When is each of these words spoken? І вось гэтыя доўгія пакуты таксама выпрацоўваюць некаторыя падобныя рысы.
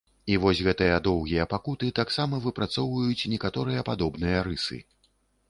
І 0.35 0.37
вось 0.43 0.61
гэтыя 0.67 0.95
доўгія 1.07 1.45
пакуты 1.53 1.89
таксама 1.99 2.39
выпрацоўваюць 2.47 3.29
некаторыя 3.35 3.87
падобныя 3.93 4.43
рысы. 4.51 4.83